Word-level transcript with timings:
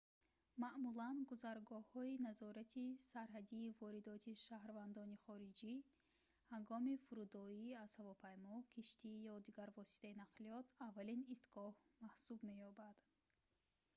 маъмулан 0.63 1.17
гузаргоҳҳои 1.29 2.21
назорати 2.27 2.85
сарҳадии 3.11 3.73
воридоти 3.83 4.39
шаҳрвандони 4.45 5.21
хориҷӣ 5.25 5.73
ҳангоми 6.51 7.01
фурудоӣ 7.05 7.67
аз 7.83 7.91
ҳавопаймо 7.99 8.55
киштӣ 8.73 9.11
ё 9.33 9.35
дигар 9.47 9.69
воситаи 9.79 10.19
нақлиёт 10.23 10.65
аввалин 10.87 11.21
истгоҳ 11.33 11.71
маҳсуб 12.03 12.39
меёбад 12.51 12.97